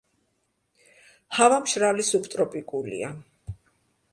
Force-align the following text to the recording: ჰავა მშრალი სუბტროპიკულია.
ჰავა 1.39 1.59
მშრალი 1.65 2.07
სუბტროპიკულია. 2.09 3.13